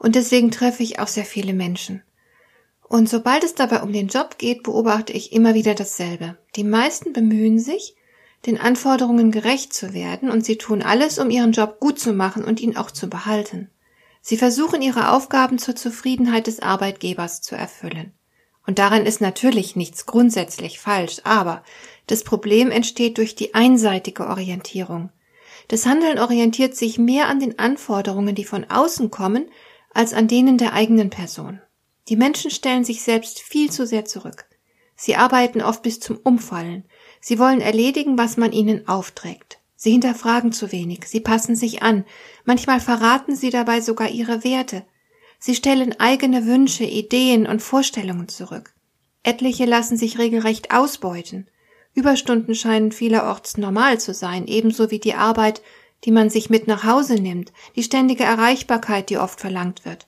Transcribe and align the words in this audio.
und 0.00 0.16
deswegen 0.16 0.50
treffe 0.50 0.82
ich 0.82 0.98
auch 0.98 1.06
sehr 1.06 1.26
viele 1.26 1.52
Menschen. 1.52 2.02
Und 2.82 3.08
sobald 3.08 3.44
es 3.44 3.54
dabei 3.54 3.82
um 3.82 3.92
den 3.92 4.08
Job 4.08 4.38
geht, 4.38 4.64
beobachte 4.64 5.12
ich 5.12 5.32
immer 5.32 5.54
wieder 5.54 5.74
dasselbe. 5.74 6.38
Die 6.56 6.64
meisten 6.64 7.12
bemühen 7.12 7.60
sich, 7.60 7.94
den 8.46 8.58
Anforderungen 8.58 9.30
gerecht 9.30 9.74
zu 9.74 9.92
werden 9.92 10.30
und 10.30 10.44
sie 10.44 10.56
tun 10.56 10.82
alles, 10.82 11.18
um 11.18 11.30
ihren 11.30 11.52
Job 11.52 11.78
gut 11.78 12.00
zu 12.00 12.14
machen 12.14 12.42
und 12.42 12.60
ihn 12.60 12.76
auch 12.76 12.90
zu 12.90 13.08
behalten. 13.08 13.70
Sie 14.22 14.38
versuchen 14.38 14.82
ihre 14.82 15.12
Aufgaben 15.12 15.58
zur 15.58 15.76
Zufriedenheit 15.76 16.46
des 16.46 16.60
Arbeitgebers 16.60 17.42
zu 17.42 17.54
erfüllen. 17.54 18.12
Und 18.66 18.78
daran 18.78 19.04
ist 19.04 19.20
natürlich 19.20 19.76
nichts 19.76 20.06
grundsätzlich 20.06 20.78
falsch, 20.78 21.20
aber 21.24 21.62
das 22.06 22.24
Problem 22.24 22.70
entsteht 22.70 23.18
durch 23.18 23.34
die 23.34 23.54
einseitige 23.54 24.26
Orientierung. 24.26 25.10
Das 25.68 25.86
Handeln 25.86 26.18
orientiert 26.18 26.74
sich 26.74 26.98
mehr 26.98 27.28
an 27.28 27.38
den 27.38 27.58
Anforderungen, 27.58 28.34
die 28.34 28.44
von 28.44 28.64
außen 28.68 29.10
kommen, 29.10 29.48
als 29.90 30.12
an 30.12 30.28
denen 30.28 30.58
der 30.58 30.72
eigenen 30.72 31.10
Person. 31.10 31.60
Die 32.08 32.16
Menschen 32.16 32.50
stellen 32.50 32.84
sich 32.84 33.02
selbst 33.02 33.40
viel 33.40 33.70
zu 33.70 33.86
sehr 33.86 34.04
zurück. 34.04 34.46
Sie 34.96 35.16
arbeiten 35.16 35.62
oft 35.62 35.82
bis 35.82 36.00
zum 36.00 36.18
Umfallen. 36.18 36.84
Sie 37.20 37.38
wollen 37.38 37.60
erledigen, 37.60 38.18
was 38.18 38.36
man 38.36 38.52
ihnen 38.52 38.86
aufträgt. 38.88 39.58
Sie 39.76 39.92
hinterfragen 39.92 40.52
zu 40.52 40.72
wenig, 40.72 41.06
sie 41.06 41.20
passen 41.20 41.56
sich 41.56 41.82
an, 41.82 42.04
manchmal 42.44 42.80
verraten 42.80 43.34
sie 43.34 43.48
dabei 43.48 43.80
sogar 43.80 44.10
ihre 44.10 44.44
Werte. 44.44 44.84
Sie 45.38 45.54
stellen 45.54 45.98
eigene 45.98 46.44
Wünsche, 46.44 46.84
Ideen 46.84 47.46
und 47.46 47.62
Vorstellungen 47.62 48.28
zurück. 48.28 48.74
Etliche 49.22 49.64
lassen 49.64 49.96
sich 49.96 50.18
regelrecht 50.18 50.70
ausbeuten. 50.70 51.48
Überstunden 51.94 52.54
scheinen 52.54 52.92
vielerorts 52.92 53.56
normal 53.56 53.98
zu 53.98 54.12
sein, 54.12 54.46
ebenso 54.46 54.90
wie 54.90 54.98
die 54.98 55.14
Arbeit, 55.14 55.62
die 56.04 56.10
man 56.10 56.30
sich 56.30 56.50
mit 56.50 56.66
nach 56.66 56.84
Hause 56.84 57.14
nimmt, 57.14 57.52
die 57.76 57.82
ständige 57.82 58.24
Erreichbarkeit, 58.24 59.10
die 59.10 59.18
oft 59.18 59.40
verlangt 59.40 59.84
wird. 59.84 60.06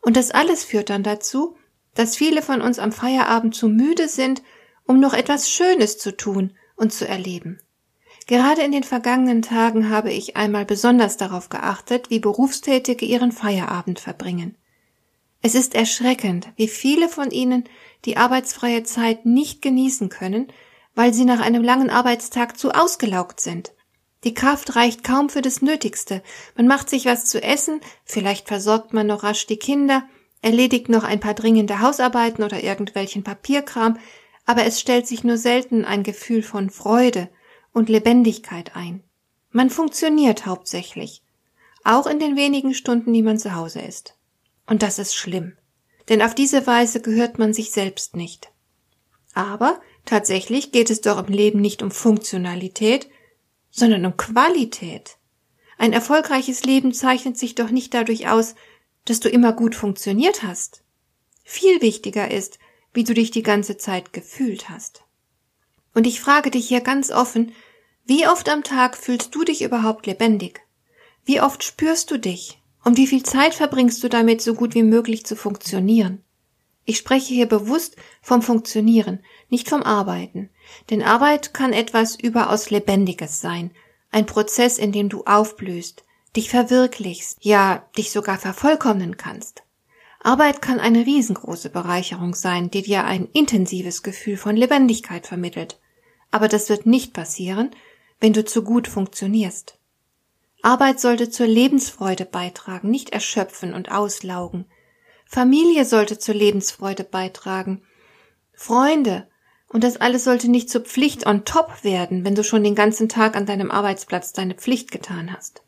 Und 0.00 0.16
das 0.16 0.30
alles 0.30 0.64
führt 0.64 0.90
dann 0.90 1.02
dazu, 1.02 1.56
dass 1.94 2.16
viele 2.16 2.42
von 2.42 2.60
uns 2.60 2.78
am 2.78 2.92
Feierabend 2.92 3.54
zu 3.54 3.68
müde 3.68 4.08
sind, 4.08 4.42
um 4.86 5.00
noch 5.00 5.14
etwas 5.14 5.50
Schönes 5.50 5.98
zu 5.98 6.16
tun 6.16 6.54
und 6.76 6.92
zu 6.92 7.06
erleben. 7.06 7.60
Gerade 8.26 8.62
in 8.62 8.72
den 8.72 8.84
vergangenen 8.84 9.42
Tagen 9.42 9.90
habe 9.90 10.12
ich 10.12 10.36
einmal 10.36 10.64
besonders 10.64 11.16
darauf 11.16 11.48
geachtet, 11.48 12.10
wie 12.10 12.20
Berufstätige 12.20 13.04
ihren 13.04 13.32
Feierabend 13.32 14.00
verbringen. 14.00 14.56
Es 15.42 15.54
ist 15.54 15.74
erschreckend, 15.74 16.48
wie 16.56 16.68
viele 16.68 17.08
von 17.08 17.30
ihnen 17.30 17.64
die 18.04 18.16
arbeitsfreie 18.16 18.84
Zeit 18.84 19.26
nicht 19.26 19.60
genießen 19.60 20.08
können, 20.08 20.48
weil 20.94 21.12
sie 21.12 21.24
nach 21.24 21.40
einem 21.40 21.64
langen 21.64 21.90
Arbeitstag 21.90 22.56
zu 22.56 22.70
ausgelaugt 22.70 23.40
sind. 23.40 23.72
Die 24.24 24.34
Kraft 24.34 24.76
reicht 24.76 25.02
kaum 25.02 25.28
für 25.28 25.42
das 25.42 25.62
Nötigste. 25.62 26.22
Man 26.56 26.66
macht 26.66 26.88
sich 26.88 27.06
was 27.06 27.26
zu 27.26 27.42
essen, 27.42 27.80
vielleicht 28.04 28.48
versorgt 28.48 28.92
man 28.92 29.06
noch 29.06 29.22
rasch 29.22 29.46
die 29.46 29.56
Kinder, 29.56 30.04
erledigt 30.42 30.88
noch 30.88 31.04
ein 31.04 31.20
paar 31.20 31.34
dringende 31.34 31.80
Hausarbeiten 31.80 32.44
oder 32.44 32.62
irgendwelchen 32.62 33.24
Papierkram, 33.24 33.98
aber 34.46 34.64
es 34.64 34.80
stellt 34.80 35.06
sich 35.06 35.24
nur 35.24 35.38
selten 35.38 35.84
ein 35.84 36.02
Gefühl 36.02 36.42
von 36.42 36.70
Freude 36.70 37.28
und 37.72 37.88
Lebendigkeit 37.88 38.76
ein. 38.76 39.02
Man 39.50 39.70
funktioniert 39.70 40.46
hauptsächlich, 40.46 41.22
auch 41.84 42.06
in 42.06 42.18
den 42.18 42.36
wenigen 42.36 42.74
Stunden, 42.74 43.12
die 43.12 43.22
man 43.22 43.38
zu 43.38 43.54
Hause 43.54 43.80
ist. 43.80 44.16
Und 44.66 44.82
das 44.82 44.98
ist 44.98 45.14
schlimm, 45.14 45.56
denn 46.08 46.22
auf 46.22 46.34
diese 46.34 46.66
Weise 46.66 47.00
gehört 47.00 47.38
man 47.38 47.52
sich 47.52 47.70
selbst 47.72 48.16
nicht. 48.16 48.52
Aber 49.34 49.80
Tatsächlich 50.04 50.72
geht 50.72 50.90
es 50.90 51.00
doch 51.00 51.18
im 51.26 51.32
Leben 51.32 51.60
nicht 51.60 51.82
um 51.82 51.90
Funktionalität, 51.90 53.08
sondern 53.72 54.06
um 54.06 54.16
Qualität. 54.16 55.16
Ein 55.78 55.92
erfolgreiches 55.92 56.62
Leben 56.62 56.94
zeichnet 56.94 57.36
sich 57.36 57.56
doch 57.56 57.70
nicht 57.70 57.92
dadurch 57.92 58.28
aus, 58.28 58.54
dass 59.06 59.18
du 59.18 59.28
immer 59.28 59.52
gut 59.52 59.74
funktioniert 59.74 60.44
hast. 60.44 60.84
Viel 61.42 61.82
wichtiger 61.82 62.30
ist, 62.30 62.60
wie 62.92 63.02
du 63.02 63.14
dich 63.14 63.32
die 63.32 63.42
ganze 63.42 63.76
Zeit 63.76 64.12
gefühlt 64.12 64.68
hast. 64.68 65.02
Und 65.94 66.06
ich 66.06 66.20
frage 66.20 66.50
dich 66.50 66.68
hier 66.68 66.82
ganz 66.82 67.10
offen, 67.10 67.52
wie 68.04 68.28
oft 68.28 68.48
am 68.48 68.62
Tag 68.62 68.96
fühlst 68.96 69.34
du 69.34 69.42
dich 69.42 69.62
überhaupt 69.62 70.06
lebendig? 70.06 70.60
Wie 71.24 71.40
oft 71.40 71.64
spürst 71.64 72.10
du 72.10 72.18
dich? 72.18 72.60
Und 72.84 72.96
wie 72.96 73.06
viel 73.06 73.22
Zeit 73.22 73.54
verbringst 73.54 74.02
du 74.02 74.08
damit, 74.08 74.42
so 74.42 74.54
gut 74.54 74.74
wie 74.74 74.82
möglich 74.82 75.24
zu 75.24 75.36
funktionieren? 75.36 76.22
Ich 76.84 76.98
spreche 76.98 77.32
hier 77.32 77.46
bewusst 77.46 77.96
vom 78.20 78.42
Funktionieren, 78.42 79.20
nicht 79.48 79.68
vom 79.68 79.82
Arbeiten. 79.82 80.50
Denn 80.90 81.02
Arbeit 81.02 81.54
kann 81.54 81.72
etwas 81.72 82.16
überaus 82.16 82.70
Lebendiges 82.70 83.40
sein, 83.40 83.70
ein 84.10 84.26
Prozess, 84.26 84.78
in 84.78 84.92
dem 84.92 85.08
du 85.08 85.24
aufblühst, 85.24 86.04
dich 86.36 86.50
verwirklichst, 86.50 87.38
ja, 87.40 87.88
dich 87.96 88.10
sogar 88.10 88.38
vervollkommnen 88.38 89.16
kannst. 89.16 89.62
Arbeit 90.20 90.62
kann 90.62 90.78
eine 90.78 91.04
riesengroße 91.04 91.70
Bereicherung 91.70 92.34
sein, 92.34 92.70
die 92.70 92.82
dir 92.82 93.04
ein 93.04 93.28
intensives 93.32 94.02
Gefühl 94.02 94.36
von 94.36 94.56
Lebendigkeit 94.56 95.26
vermittelt. 95.26 95.80
Aber 96.30 96.48
das 96.48 96.68
wird 96.68 96.86
nicht 96.86 97.12
passieren, 97.12 97.70
wenn 98.20 98.32
du 98.32 98.44
zu 98.44 98.62
gut 98.62 98.86
funktionierst. 98.86 99.78
Arbeit 100.62 101.00
sollte 101.00 101.28
zur 101.28 101.48
Lebensfreude 101.48 102.24
beitragen, 102.24 102.88
nicht 102.88 103.10
erschöpfen 103.10 103.74
und 103.74 103.90
auslaugen. 103.90 104.66
Familie 105.32 105.86
sollte 105.86 106.18
zur 106.18 106.34
Lebensfreude 106.34 107.04
beitragen. 107.04 107.80
Freunde. 108.52 109.28
Und 109.66 109.82
das 109.82 109.96
alles 109.96 110.24
sollte 110.24 110.50
nicht 110.50 110.68
zur 110.68 110.82
Pflicht 110.82 111.26
on 111.26 111.46
top 111.46 111.84
werden, 111.84 112.26
wenn 112.26 112.34
du 112.34 112.44
schon 112.44 112.62
den 112.62 112.74
ganzen 112.74 113.08
Tag 113.08 113.34
an 113.34 113.46
deinem 113.46 113.70
Arbeitsplatz 113.70 114.34
deine 114.34 114.54
Pflicht 114.54 114.90
getan 114.90 115.32
hast. 115.32 115.62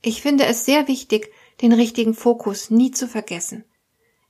Ich 0.00 0.22
finde 0.22 0.44
es 0.44 0.64
sehr 0.64 0.86
wichtig, 0.86 1.32
den 1.60 1.72
richtigen 1.72 2.14
Fokus 2.14 2.70
nie 2.70 2.92
zu 2.92 3.08
vergessen. 3.08 3.64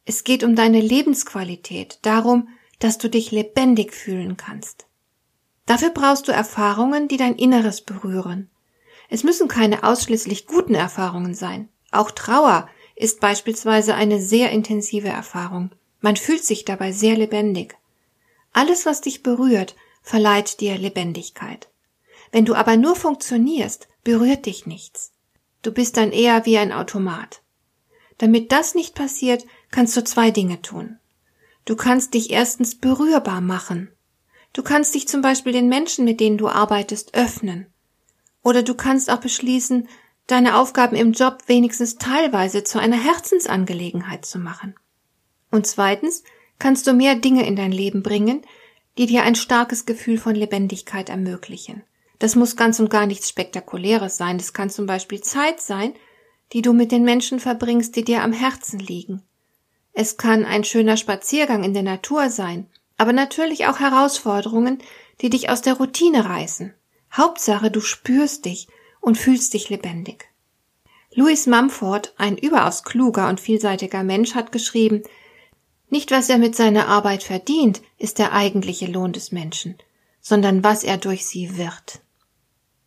Es 0.07 0.25
geht 0.25 0.43
um 0.43 0.57
deine 0.57 0.81
Lebensqualität, 0.81 1.99
darum, 2.01 2.49
dass 2.79 2.97
du 2.97 3.11
dich 3.11 3.33
lebendig 3.33 3.93
fühlen 3.93 4.39
kannst. 4.39 4.87
Dafür 5.67 5.91
brauchst 5.91 6.27
du 6.27 6.33
Erfahrungen, 6.33 7.07
die 7.07 7.19
dein 7.19 7.37
Inneres 7.37 7.83
berühren. 7.83 8.49
Es 9.11 9.25
müssen 9.25 9.47
keine 9.47 9.85
ausschließlich 9.85 10.47
guten 10.47 10.75
Erfahrungen 10.75 11.35
sein. 11.35 11.69
Auch 11.91 12.11
Trauer 12.11 12.67
ist 12.97 13.21
beispielsweise 13.21 13.95
eine 13.95 14.21
sehr 14.21 14.51
intensive 14.51 15.09
Erfahrung. 15.09 15.71
Man 16.01 16.17
fühlt 16.17 16.45
sich 16.45 16.65
dabei 16.65 16.93
sehr 16.93 17.17
lebendig. 17.17 17.77
Alles, 18.53 18.87
was 18.87 19.01
dich 19.01 19.23
berührt, 19.23 19.75
verleiht 20.03 20.61
dir 20.61 20.79
Lebendigkeit. 20.79 21.69
Wenn 22.31 22.45
du 22.45 22.55
aber 22.55 22.77
nur 22.77 22.95
funktionierst, 22.95 23.89
berührt 24.05 24.47
dich 24.47 24.67
nichts. 24.67 25.13
Du 25.63 25.73
bist 25.73 25.97
dann 25.97 26.13
eher 26.13 26.45
wie 26.47 26.59
ein 26.59 26.73
Automat. 26.73 27.43
Damit 28.19 28.53
das 28.53 28.75
nicht 28.75 28.95
passiert, 28.95 29.45
kannst 29.71 29.97
du 29.97 30.05
zwei 30.05 30.31
Dinge 30.31 30.63
tun. 30.63 30.99
Du 31.65 31.77
kannst 31.77 32.15
dich 32.15 32.31
erstens 32.31 32.79
berührbar 32.79 33.41
machen. 33.41 33.91
Du 34.53 34.63
kannst 34.63 34.95
dich 34.95 35.09
zum 35.09 35.23
Beispiel 35.23 35.53
den 35.53 35.69
Menschen, 35.69 36.05
mit 36.05 36.21
denen 36.21 36.39
du 36.39 36.49
arbeitest, 36.49 37.15
öffnen. 37.15 37.67
Oder 38.43 38.63
du 38.63 38.75
kannst 38.75 39.11
auch 39.11 39.21
beschließen, 39.21 39.89
deine 40.27 40.59
Aufgaben 40.59 40.97
im 40.97 41.13
Job 41.13 41.43
wenigstens 41.47 41.97
teilweise 41.97 42.65
zu 42.65 42.79
einer 42.79 42.97
Herzensangelegenheit 43.03 44.25
zu 44.25 44.39
machen. 44.39 44.75
Und 45.51 45.67
zweitens 45.67 46.25
kannst 46.59 46.87
du 46.87 46.93
mehr 46.93 47.15
Dinge 47.15 47.47
in 47.47 47.57
dein 47.57 47.73
Leben 47.73 48.03
bringen, 48.03 48.43
die 48.97 49.07
dir 49.07 49.23
ein 49.23 49.35
starkes 49.35 49.87
Gefühl 49.87 50.19
von 50.19 50.35
Lebendigkeit 50.35 51.09
ermöglichen. 51.09 51.83
Das 52.19 52.37
muss 52.37 52.57
ganz 52.57 52.79
und 52.81 52.91
gar 52.91 53.07
nichts 53.07 53.29
Spektakuläres 53.29 54.17
sein. 54.17 54.39
Das 54.39 54.53
kann 54.53 54.71
zum 54.71 54.87
Beispiel 54.87 55.21
Zeit 55.21 55.61
sein, 55.61 55.95
die 56.53 56.63
du 56.63 56.73
mit 56.73 56.93
den 56.93 57.05
Menschen 57.05 57.41
verbringst, 57.41 57.97
die 57.97 58.05
dir 58.05 58.23
am 58.23 58.33
Herzen 58.33 58.79
liegen. 58.79 59.23
Es 59.93 60.17
kann 60.17 60.45
ein 60.45 60.65
schöner 60.65 60.97
Spaziergang 60.97 61.65
in 61.65 61.75
der 61.75 61.83
Natur 61.83 62.31
sein, 62.31 62.67
aber 62.97 63.13
natürlich 63.13 63.67
auch 63.67 63.81
Herausforderungen, 63.81 64.79
die 65.21 65.31
dich 65.31 65.51
aus 65.51 65.63
der 65.63 65.75
Routine 65.75 66.25
reißen. 66.25 66.75
Hauptsache, 67.13 67.71
du 67.71 67.81
spürst 67.81 68.45
dich 68.45 68.69
und 69.05 69.19
fühlst 69.19 69.55
dich 69.55 69.69
lebendig. 69.69 70.29
Louis 71.15 71.47
Mumford, 71.47 72.15
ein 72.17 72.37
überaus 72.37 72.83
kluger 72.83 73.29
und 73.29 73.39
vielseitiger 73.39 74.03
Mensch, 74.03 74.35
hat 74.35 74.51
geschrieben, 74.51 75.03
nicht 75.91 76.11
was 76.11 76.29
er 76.29 76.39
mit 76.39 76.57
seiner 76.57 76.89
Arbeit 76.89 77.23
verdient, 77.23 77.83
ist 77.99 78.19
der 78.19 78.33
eigentliche 78.33 78.87
Lohn 78.87 79.13
des 79.13 79.31
Menschen, 79.31 79.77
sondern 80.21 80.65
was 80.65 80.83
er 80.83 80.97
durch 80.97 81.27
sie 81.27 81.57
wird. 81.57 82.01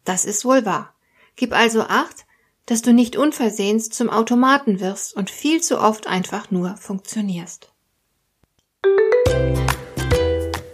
Das 0.03 0.25
ist 0.25 0.43
wohl 0.43 0.65
wahr. 0.65 0.93
Gib 1.35 1.53
also 1.53 1.83
acht, 1.83 2.25
dass 2.65 2.81
du 2.81 2.91
nicht 2.91 3.15
unversehens 3.15 3.89
zum 3.89 4.09
Automaten 4.09 4.79
wirst 4.79 5.15
und 5.15 5.29
viel 5.29 5.61
zu 5.61 5.79
oft 5.79 6.07
einfach 6.07 6.51
nur 6.51 6.75
funktionierst. 6.75 7.71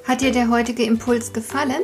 Hat 0.06 0.22
dir 0.22 0.32
der 0.32 0.50
heutige 0.50 0.84
Impuls 0.84 1.34
gefallen? 1.34 1.84